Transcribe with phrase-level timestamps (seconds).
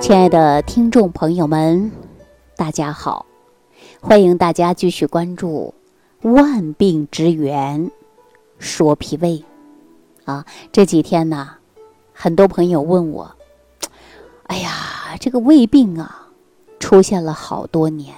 [0.00, 1.92] 亲爱的听众朋友们，
[2.56, 3.26] 大家好！
[4.00, 5.74] 欢迎大家继续关注
[6.32, 7.90] 《万病之源
[8.58, 9.44] 说脾胃》
[10.32, 10.46] 啊。
[10.72, 11.50] 这几天呢，
[12.14, 13.30] 很多朋友问我
[14.48, 14.70] ：“哎呀，
[15.20, 16.28] 这个胃病啊，
[16.78, 18.14] 出现了好多年，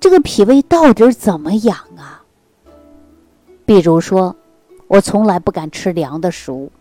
[0.00, 2.24] 这个脾胃到底怎么养啊？”
[3.64, 4.34] 比如说，
[4.88, 6.72] 我从来不敢吃凉的食物，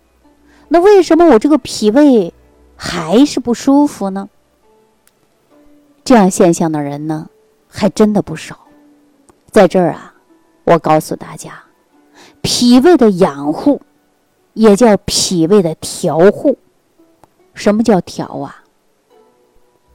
[0.68, 2.34] 那为什么我这个脾胃？
[2.84, 4.28] 还是不舒服呢？
[6.04, 7.30] 这样现象的人呢，
[7.68, 8.58] 还真的不少。
[9.52, 10.16] 在这儿啊，
[10.64, 11.64] 我告诉大家，
[12.42, 13.80] 脾胃的养护，
[14.54, 16.58] 也叫脾胃的调护。
[17.54, 18.64] 什么叫调啊？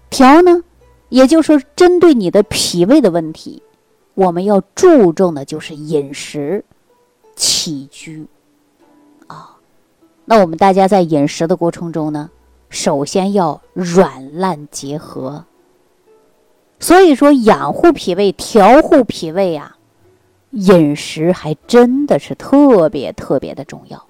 [0.09, 0.63] 调呢，
[1.09, 3.61] 也就是说，针对你的脾胃的问题，
[4.15, 6.65] 我们要注重的就是饮食、
[7.35, 8.25] 起居
[9.27, 9.57] 啊。
[10.25, 12.31] 那我们大家在饮食的过程中呢？
[12.69, 15.45] 首先要软烂结合，
[16.79, 19.77] 所以说养护脾胃、调护脾胃呀，
[20.51, 24.07] 饮食还真的是特别特别的重要。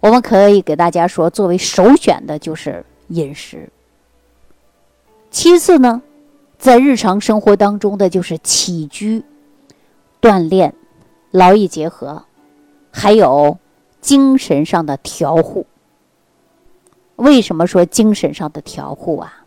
[0.00, 3.68] 我们可以给大家说，作为首选的就是饮食。
[5.30, 6.02] 其次呢，
[6.58, 9.24] 在日常生活当中的就是起居、
[10.20, 10.74] 锻炼、
[11.30, 12.24] 劳逸结合，
[12.90, 13.58] 还有
[14.00, 15.66] 精神上的调护。
[17.22, 19.44] 为什么说精神上的调护啊？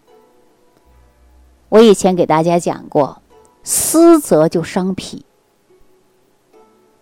[1.68, 3.22] 我以前给大家讲过，
[3.64, 5.26] 思则就伤脾。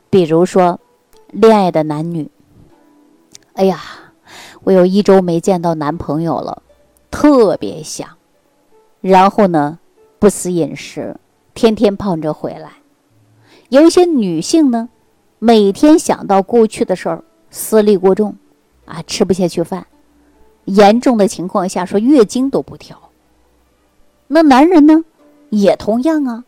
[0.09, 0.79] 比如说，
[1.27, 2.27] 恋爱的男女，
[3.53, 3.79] 哎呀，
[4.63, 6.63] 我有一周没见到男朋友了，
[7.11, 8.09] 特别想。
[8.99, 9.77] 然后呢，
[10.17, 11.15] 不思饮食，
[11.53, 12.71] 天天盼着回来。
[13.69, 14.89] 有一些女性呢，
[15.37, 18.35] 每天想到过去的事儿，思虑过重，
[18.85, 19.85] 啊，吃不下去饭。
[20.65, 23.09] 严重的情况下，说月经都不调。
[24.27, 25.03] 那男人呢，
[25.49, 26.45] 也同样啊，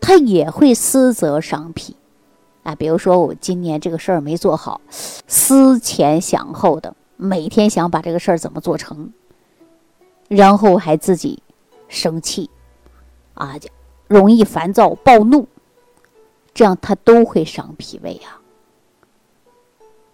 [0.00, 1.94] 他也会思则伤脾，
[2.62, 9.12] 啊，比如说我今年这个事儿没做好，思前想后的，每天想把这个事儿怎么做成，
[10.28, 11.42] 然后还自己
[11.88, 12.48] 生气，
[13.34, 13.68] 啊，就
[14.06, 15.46] 容易烦躁暴怒，
[16.54, 18.37] 这样他都会伤脾胃呀。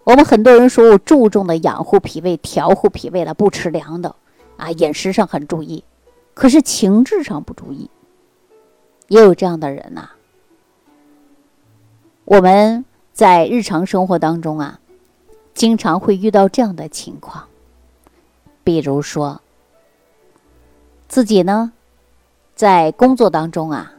[0.05, 4.15] 我们很多人说我注重的养护脾胃、调护脾胃了，不吃凉的，
[4.55, 5.83] 啊，饮食上很注意，
[6.35, 7.89] 可是情志上不注意，
[9.07, 10.11] 也有这样的人呐。
[12.23, 14.79] 我们在日常生活当中啊，
[15.55, 17.47] 经常会遇到这样的情况，
[18.63, 19.41] 比如说
[21.07, 21.71] 自己呢，
[22.53, 23.93] 在工作当中啊，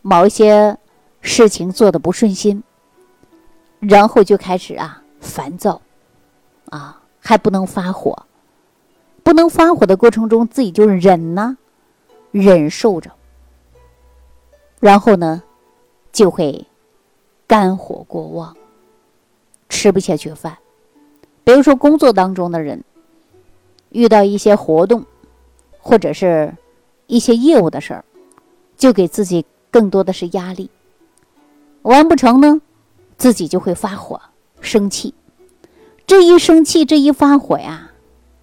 [0.00, 0.78] 某一些
[1.20, 2.62] 事情做的不顺心。
[3.80, 5.80] 然后就开始啊烦躁，
[6.70, 8.26] 啊还不能发火，
[9.22, 11.56] 不能发火的过程中，自己就忍呐，
[12.30, 13.10] 忍受着。
[14.80, 15.42] 然后呢，
[16.12, 16.66] 就会
[17.46, 18.56] 肝火过旺，
[19.68, 20.56] 吃不下去饭。
[21.44, 22.82] 比如说工作当中的人，
[23.90, 25.04] 遇到一些活动，
[25.78, 26.52] 或者是
[27.06, 28.04] 一些业务的事儿，
[28.76, 30.70] 就给自己更多的是压力，
[31.82, 32.60] 完不成呢？
[33.18, 34.20] 自己就会发火、
[34.60, 35.14] 生气，
[36.06, 37.90] 这一生气、这一发火呀，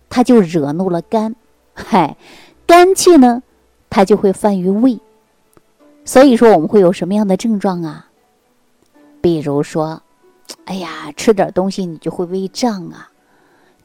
[0.09, 1.35] 他就惹怒了肝，
[1.73, 2.17] 嗨，
[2.65, 3.43] 肝气呢，
[3.89, 4.99] 它就会犯于胃，
[6.05, 8.09] 所以说我们会有什么样的症状啊？
[9.21, 10.01] 比如说，
[10.65, 13.11] 哎呀，吃点东西你就会胃胀啊，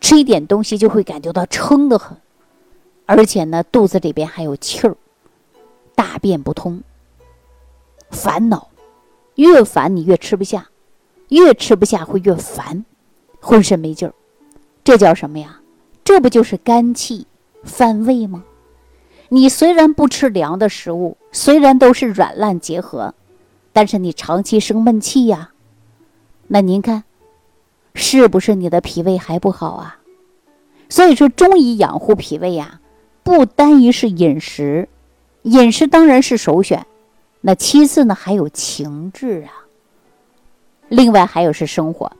[0.00, 2.16] 吃一点东西就会感觉到撑得很，
[3.06, 4.96] 而且呢，肚子里边还有气儿，
[5.94, 6.82] 大便不通，
[8.10, 8.68] 烦恼，
[9.34, 10.68] 越烦你越吃不下。
[11.28, 12.84] 越吃不下会越烦，
[13.40, 14.14] 浑身没劲儿，
[14.82, 15.60] 这叫什么呀？
[16.04, 17.26] 这不就是肝气
[17.64, 18.44] 犯胃吗？
[19.28, 23.14] 你虽然不吃凉的食物，虽然都是软烂结合，
[23.74, 25.50] 但是你长期生闷气呀，
[26.46, 27.04] 那您看，
[27.94, 29.98] 是不是你的脾胃还不好啊？
[30.88, 32.80] 所以说，中医养护脾胃呀，
[33.22, 34.88] 不单于是饮食，
[35.42, 36.86] 饮食当然是首选，
[37.42, 39.67] 那其次呢还有情志啊。
[40.88, 42.12] 另外还有是生活，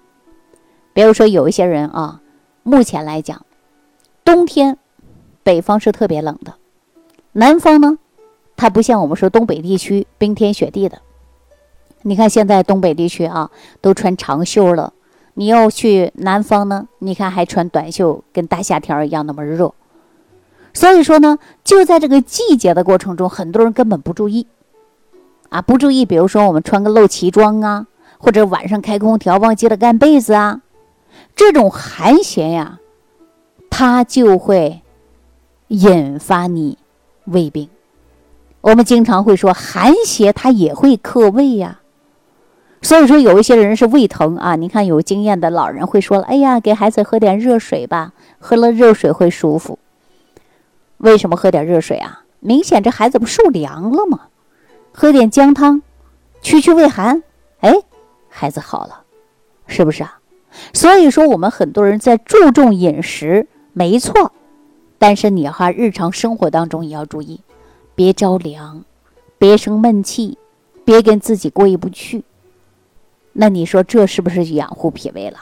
[0.92, 2.20] 比如说有一些人啊，
[2.62, 3.46] 目前来讲，
[4.24, 4.76] 冬天
[5.42, 6.54] 北方是特别冷的，
[7.32, 7.98] 南方呢，
[8.56, 11.00] 它不像我们说东北地区冰天雪地的。
[12.02, 13.50] 你看现在东北地区啊，
[13.80, 14.92] 都穿长袖了，
[15.34, 19.72] 你要去南方呢，你看还穿短袖，跟大夏天一样那么热。
[20.74, 24.46] 所以说呢，就在这个季节的过程中，很多人根本不注意
[25.48, 27.86] 啊，不注意，比如说我们穿个露脐装啊。
[28.18, 30.60] 或者晚上开空调忘记了盖被子啊，
[31.34, 32.80] 这种寒邪呀，
[33.70, 34.82] 它就会
[35.68, 36.78] 引发你
[37.24, 37.68] 胃病。
[38.60, 41.80] 我们经常会说寒邪它也会克胃呀，
[42.82, 44.56] 所以说有一些人是胃疼啊。
[44.56, 49.78] 你看有经验的老人会说了：“哎呀，给孩子喝点热水吧，喝了热水会舒服。”
[50.98, 52.24] 为什么喝点热水啊？
[52.40, 54.22] 明显这孩子不受凉了吗？
[54.92, 55.82] 喝点姜汤，
[56.42, 57.22] 驱驱胃寒，
[57.60, 57.72] 哎，
[58.40, 59.02] 孩子好了，
[59.66, 60.20] 是不是啊？
[60.72, 64.30] 所以说我们很多人在注重饮食，没错，
[64.96, 67.40] 但是你哈日常生活当中也要注意。
[67.96, 68.84] 别着凉，
[69.38, 70.38] 别生闷气，
[70.84, 72.22] 别跟自己过意不去。
[73.32, 75.38] 那你说这是不是养护脾胃了？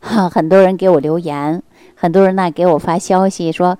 [0.00, 1.62] 哈，很多人给我留言，
[1.94, 3.78] 很多人呢给我发消息说：“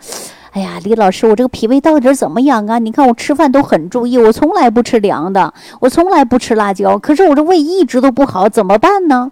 [0.52, 2.78] 哎呀，李老师，我这个脾胃到底怎么样啊？
[2.78, 9.30] 你看我吃饭都很注意，我从来不吃凉的，我从来不吃辣椒，可是我这胃一直都不好，怎么办呢？”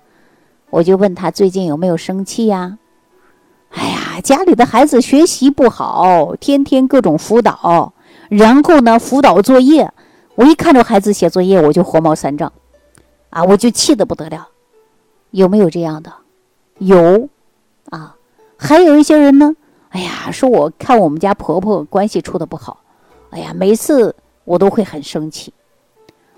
[0.71, 2.79] 我就问他最近有没有生气呀？
[3.71, 7.95] 哎呀，家里的孩子学习不好，天天各种辅导。
[8.29, 9.91] 然后呢，辅导作业，
[10.37, 12.53] 我一看着孩子写作业，我就火冒三丈，
[13.31, 14.49] 啊，我就气得不得了。
[15.31, 16.13] 有没有这样的？
[16.79, 17.29] 有，
[17.91, 18.15] 啊，
[18.57, 19.57] 还有一些人呢，
[19.91, 22.81] 哎呀，说我看我们家婆婆关系处的不好，
[23.31, 24.15] 哎呀，每次
[24.45, 25.53] 我都会很生气。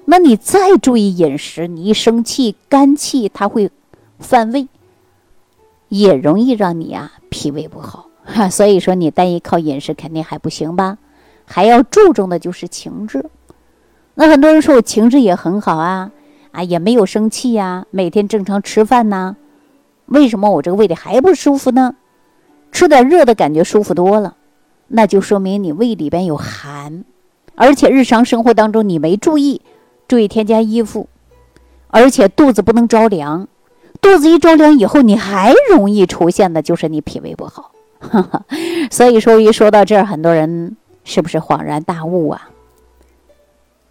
[0.04, 3.70] 那你再注意饮食，你一生气，肝气它会
[4.18, 4.68] 犯胃，
[5.88, 8.06] 也容易让你啊脾胃不好。
[8.24, 10.98] 哈， 所以说你单依靠饮食肯定还不行吧？
[11.44, 13.24] 还要注重的就是情志。
[14.14, 16.10] 那很多人说我情志也很好啊，
[16.52, 19.36] 啊也没有生气呀，每天正常吃饭呐，
[20.06, 21.96] 为什么我这个胃里还不舒服呢？
[22.72, 24.36] 吃点热的感觉舒服多了，
[24.88, 27.04] 那就说明你胃里边有寒，
[27.54, 29.62] 而且日常生活当中你没注意，
[30.08, 31.08] 注意添加衣服，
[31.88, 33.48] 而且肚子不能着凉，
[34.00, 37.72] 肚子一着凉以后，你还容易出现的就是你脾胃不好。
[38.90, 40.76] 所以说一说到这儿，很多人。
[41.02, 42.50] 是不是恍然大悟啊？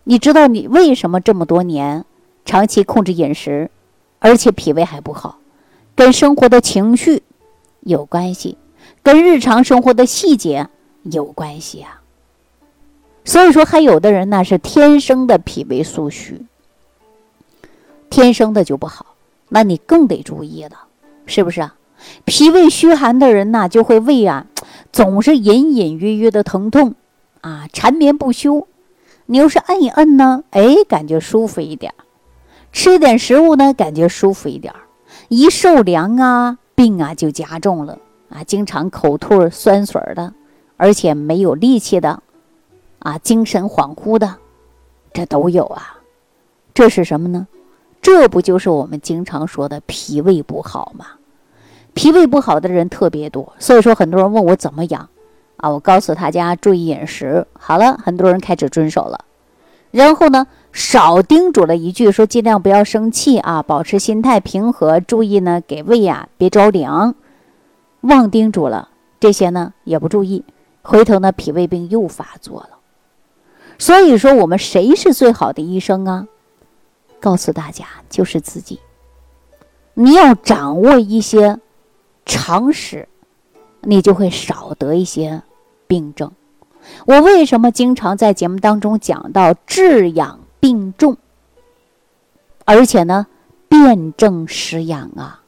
[0.03, 2.05] 你知道你为什么这么多年
[2.45, 3.71] 长期控制饮食，
[4.19, 5.39] 而且脾胃还不好，
[5.95, 7.23] 跟生活的情绪
[7.81, 8.58] 有关系，
[9.03, 10.67] 跟日常生活的细节
[11.03, 12.01] 有关系啊。
[13.25, 16.45] 所以说，还有的人呢是天生的脾胃素虚，
[18.09, 19.05] 天生的就不好，
[19.49, 20.85] 那你更得注意了，
[21.25, 21.75] 是不是啊？
[22.25, 24.47] 脾胃虚寒的人呢，就会胃啊
[24.91, 26.95] 总是隐隐约约的疼痛。
[27.41, 28.67] 啊，缠绵不休，
[29.25, 31.93] 你要是摁一摁呢，哎，感觉舒服一点；
[32.73, 34.73] 吃点食物呢，感觉舒服一点。
[35.29, 37.97] 一受凉啊，病啊就加重了
[38.29, 40.33] 啊，经常口吐酸水的，
[40.77, 42.21] 而且没有力气的，
[42.99, 44.35] 啊，精神恍惚的，
[45.11, 45.97] 这都有啊。
[46.73, 47.47] 这是什么呢？
[48.01, 51.05] 这不就是我们经常说的脾胃不好吗？
[51.93, 55.09] 脾胃不好的人特别多，所以说很多人问我怎么养。
[55.57, 57.45] 啊，我告诉大家注意饮食。
[57.53, 59.25] 好了，很多人开始遵守了。
[59.91, 67.15] 然后呢，少叮嘱了一句，说尽量不要生气啊，保持心态平和，注意呢给胃呀别着凉。
[68.01, 70.43] 忘叮嘱了这些呢也不注意，
[70.81, 72.69] 回头呢脾胃病又发作了。
[73.77, 76.27] 所以说，我们谁是最好的医生啊？
[77.19, 78.79] 告诉大家，就是自己。
[79.93, 81.59] 你要掌握一些
[82.25, 83.07] 常识，
[83.81, 85.41] 你就会少得一些。
[85.87, 86.31] 病症，
[87.07, 91.17] 我为什么经常在节目当中讲到治养病重，
[92.63, 93.25] 而且呢，
[93.67, 95.41] 辨证施养啊？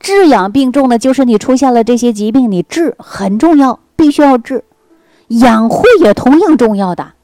[0.00, 4.60] 治养病重呢，就是你出现了这些疾病，你治很重要，必须要治；
[5.28, 7.14] 养护也同样重要的。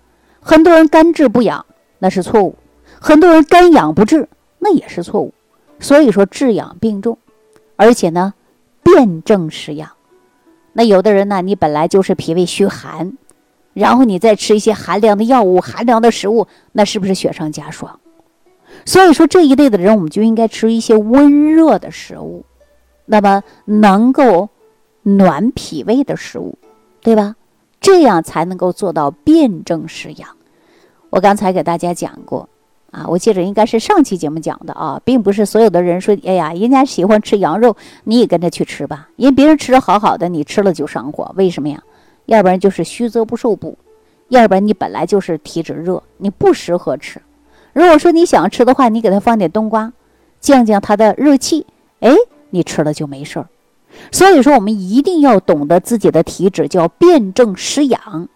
[0.41, 1.65] 很多人肝治不养，
[2.01, 2.57] 那是错误；
[3.01, 4.29] 很多人肝养不治，
[4.59, 5.33] 那也是错误。
[5.81, 7.19] 所以说，治养病重，
[7.77, 8.35] 而且呢，
[8.83, 9.91] 辨证施养。
[10.73, 13.17] 那有的人呢，你本来就是脾胃虚寒，
[13.73, 18.01] 然后你再吃一些寒凉的药物、寒凉的食物，那是不是雪上加霜？
[18.85, 22.45] 所以说这一类的人，我们就应该吃一些温热的食物，
[23.07, 24.49] 那么能够
[25.03, 26.59] 暖脾胃的食物，
[27.03, 27.37] 对吧？
[27.81, 30.29] 这样才能够做到辨证施养。
[31.11, 32.49] 我刚才给大家讲过。
[32.91, 39.09] 啊，我记得应该是上期节目讲的啊，并不是所有的人说，哎呀，人家喜欢吃羊肉，你也跟着去吃吧。
[39.17, 41.83] 因为别人吃的好好的，你吃了就上火，为什么呀？
[42.27, 43.77] 要不然就是虚则不受补，
[44.29, 47.21] 要不然你本来就是体质热，你不适合吃。
[47.73, 49.93] 如果说你想吃的话，你给他放点冬瓜，
[50.39, 51.67] 降降他的热气，
[51.99, 52.15] 哎，
[52.55, 53.49] 你吃了就没事儿。
[54.13, 58.29] 所以说，我们一定要懂得自己的体质，叫辨证施养。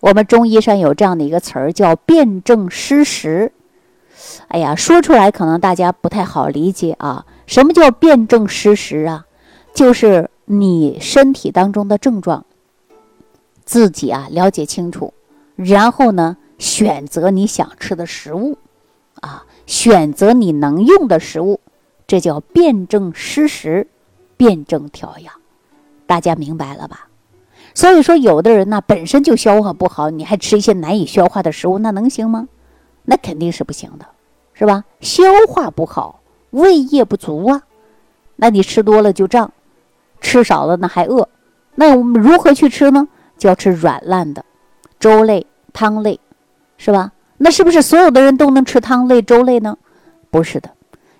[0.00, 3.52] 我们中医上有这样的一个词儿，叫辨证施食。
[4.48, 7.24] 哎呀，说出来可能大家不太好理解啊。
[7.46, 9.24] 什么叫辨证施食啊？
[9.72, 12.44] 就是你身体当中的症状，
[13.64, 15.14] 自己啊了解清楚，
[15.56, 18.58] 然后呢选择你想吃的食物，
[19.20, 21.60] 啊，选择你能用的食物，
[22.08, 23.86] 这叫辨证施食，
[24.36, 25.32] 辨证调养。
[26.06, 27.06] 大家明白了吧？
[27.74, 32.48] 所以说，有的人呢本身就消化不好，你还吃一些难以消化的食物，那能行吗？
[33.04, 34.06] 那肯定是不行的，
[34.54, 34.84] 是吧？
[35.00, 37.62] 消化不好，胃液不足啊，
[38.36, 39.52] 那你吃多了就胀，
[40.22, 41.28] 吃少了呢还饿，
[41.74, 43.06] 那我们如何去吃呢？
[43.36, 44.42] 就要吃软烂的，
[44.98, 46.18] 粥类、汤类，
[46.78, 47.12] 是吧？
[47.36, 49.76] 那是不是所有的人都能吃汤类、粥类呢？
[50.30, 50.70] 不是的，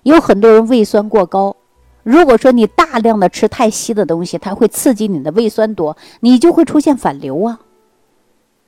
[0.03, 1.55] 有很多人胃酸过高。
[2.03, 7.59] 如果说你大量的吃太稀的东西，它会刺激你的胃酸多，你就会出现反流啊。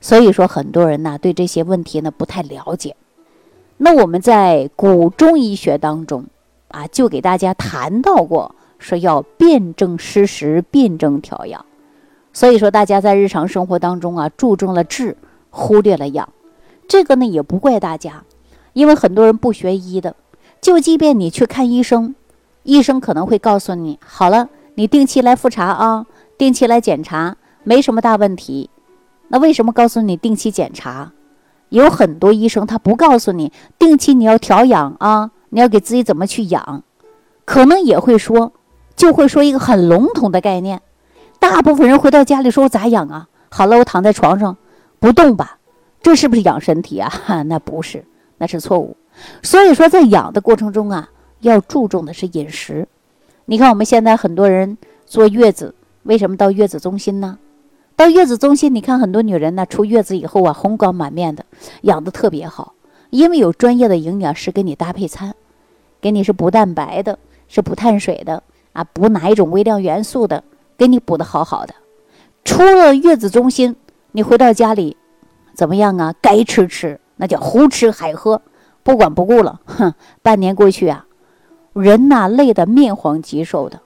[0.00, 2.96] 所以说，很多人呢对这些问题呢不太了解。
[3.78, 6.26] 那我们在古中医学当中，
[6.68, 11.64] 啊，就给大家谈到过，说要辨证施食，辨证调养。
[12.32, 15.16] 所以说，大家在日常生活当中啊，注重了治，
[15.50, 16.28] 忽略了养。
[16.86, 18.24] 这个呢，也不怪大家，
[18.72, 20.14] 因为很多人不学医的，
[20.62, 22.14] 就即便你去看医生，
[22.62, 26.06] 医生可能会告诉你，好了，你定期来复查啊，
[26.38, 28.70] 定期来检查，没什么大问题。
[29.26, 31.10] 那为什么告诉你定期检查？
[31.70, 36.84] 有很多医生他不告诉你定期你要调养啊，你要给自己怎么去养，
[37.44, 38.52] 可能也会说，
[38.94, 40.80] 就会说一个很笼统的概念。
[41.40, 44.56] 大部分人回到家里说：“我咋养啊？”好了，我躺在床上
[45.00, 45.58] 不动吧，
[46.00, 47.12] 这是不是养身体啊？
[47.46, 48.04] 那不是，
[48.38, 48.96] 那是错误。
[49.42, 52.86] 所以说，在养的过程中啊，要注重的是饮食。
[53.44, 57.38] 你看我们现在很多人坐月子，为什么到月子中心呢？
[57.94, 61.44] 到月子中心，你看很多女人呢，出月子以后啊，红光满面的，
[61.82, 62.74] 养的特别好，
[63.10, 65.34] 因为有专业的营养师给你搭配餐，
[66.00, 68.42] 给你是补蛋白的，是补碳水的
[68.72, 70.42] 啊，补哪一种微量元素的，
[70.78, 71.74] 给你补的好好的。
[72.44, 73.76] 出了月子中心，
[74.12, 74.96] 你回到家里，
[75.54, 76.14] 怎么样啊？
[76.20, 78.40] 该吃吃，那叫胡吃海喝，
[78.82, 79.60] 不管不顾了。
[79.64, 81.06] 哼，半年过去啊，
[81.72, 83.80] 人呐累得面黄肌瘦的。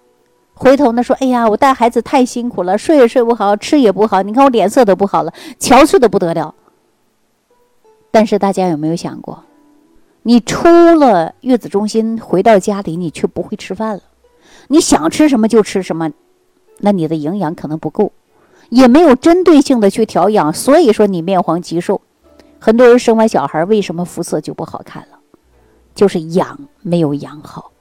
[0.54, 6.54] 回头呢说，哎呀，我带孩子太辛苦了，睡也睡不好，吃也不好，你看我脸色都不好了，憔悴的不得了。
[8.10, 9.44] 但是大家有没有想过，
[10.22, 14.02] 你出了月子中心回到家里，你却不会吃饭了，
[14.68, 16.10] 你想吃什么就吃什么，
[16.78, 18.12] 那你的营养可能不够，
[18.70, 22.00] 也没有针对性的去调养，所以说你面黄肌瘦。
[22.58, 25.18] 很多人生完小孩为什么肤色就不好看了？
[25.94, 27.72] 就是养没有养好，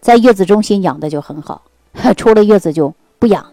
[0.00, 1.62] 在月子中心养的就很好。
[2.16, 3.52] 出了月子就不养了。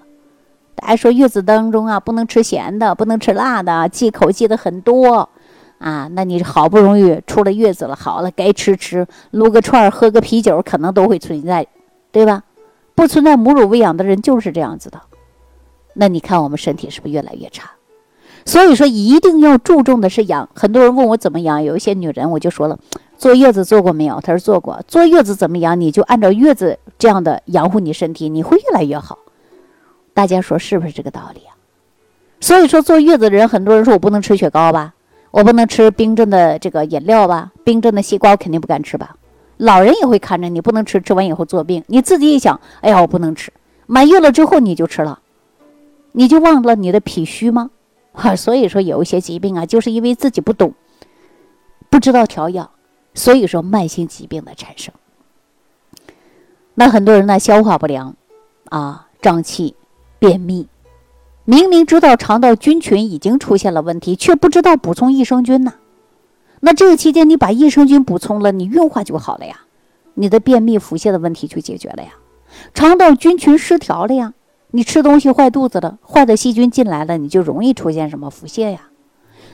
[0.75, 5.29] 大家说月子当中啊，不能吃咸的，不能吃辣的，忌口忌的很多
[5.77, 6.09] 啊。
[6.11, 11.65] 那你好不容易出了月子了，好了，该吃吃，撸个串儿，喝个啤酒，可能都会存在，
[12.11, 12.43] 对吧？
[12.95, 14.99] 不存在母乳喂养的人就是这样子的。
[15.93, 17.71] 那你看我们身体是不是越来越差？
[18.45, 20.49] 所以说一定要注重的是养。
[20.53, 22.77] 很多人问我怎么养，有一些女人我就说了。
[23.17, 24.19] 坐月子做过没有？
[24.21, 24.81] 她说做过。
[24.87, 25.79] 坐月子怎么养？
[25.79, 29.19] 你就按照月子这样的养护你身体，你会越来越好。
[30.13, 31.55] 大家说是不是这个道理啊？
[32.41, 34.93] 所以说坐月子的人，很多人说我不能吃雪糕吧，
[35.31, 39.15] 我不能吃冰镇的这个饮料吧，冰镇的西瓜我肯定不敢吃吧。
[39.57, 41.83] 老人也会看着你不能吃，吃完以后做病。
[41.87, 43.53] 你自己一想，哎呀，我不能吃。
[43.85, 45.19] 满月了之后你就吃了，
[46.11, 47.69] 你就忘了你的脾虚吗？
[48.13, 50.73] 哈，所以说有一些疾病啊，就是因为自己不懂，
[51.89, 52.69] 不知道调养。
[53.15, 54.91] 所以说，慢性疾病的产生，
[56.73, 58.15] 那很多人呢消化不良，
[58.69, 59.75] 啊，胀气、
[60.17, 60.67] 便秘，
[61.45, 65.75] 明明知道肠道菌群已经出现了问题，却不知道补充益生菌呢。
[66.61, 69.59] 那这个期间你把益生菌补充了，你运化就好了呀，
[70.15, 72.13] 你的便秘、腹泻的问题就解决了呀。
[72.73, 74.33] 肠道菌群失调了呀，
[74.75, 78.89] 你吃东西坏肚子了，坏的细菌进来了，你就容易出现什么腹泻呀。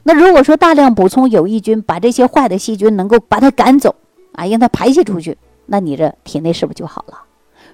[0.03, 3.95] 那如果说大量补充有益菌，把这些坏的细菌能够把它赶走
[4.31, 7.23] 啊，让它排泄出去，那你这体内是不是就好了？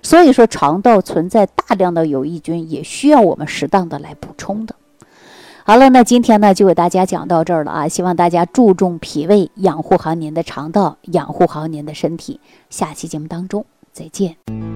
[0.01, 4.73] 所以说，肠道存在大量的有益菌，也需要我们适当的来补充的。
[5.63, 12.39] 好了，那今天呢就给大家讲到这儿了啊，希望大家注重脾胃，养护好您的肠道，养护好您的身体。
[12.71, 14.74] 下期节目当中再见。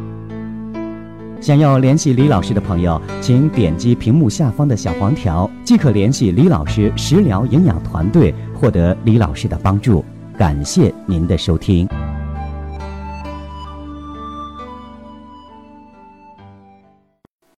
[1.42, 10.04] 想要联系李老师的朋友，请点击屏幕下方的小黄条，即可联系李老师食疗营养团队，获得李老师的帮助。
[10.38, 11.88] 感谢您的收听。